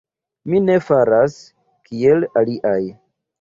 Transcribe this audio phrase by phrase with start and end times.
[0.53, 1.35] Mi ne faras,
[1.91, 2.81] kiel aliaj.